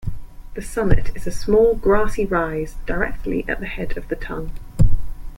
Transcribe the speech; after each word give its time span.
The 0.55 0.63
summit 0.63 1.15
is 1.15 1.27
a 1.27 1.31
small 1.31 1.75
grassy 1.75 2.25
rise 2.25 2.73
directly 2.87 3.45
at 3.47 3.59
the 3.59 3.67
head 3.67 3.97
of 3.97 4.07
The 4.07 4.15
Tongue. 4.15 4.51